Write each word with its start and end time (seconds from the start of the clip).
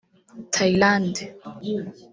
Thailand 0.53 1.17